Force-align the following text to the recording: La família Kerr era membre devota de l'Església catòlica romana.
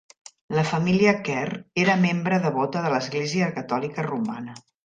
La 0.59 0.63
família 0.69 1.11
Kerr 1.27 1.59
era 1.83 1.97
membre 2.07 2.41
devota 2.47 2.85
de 2.87 2.93
l'Església 2.97 3.55
catòlica 3.59 4.09
romana. 4.13 4.61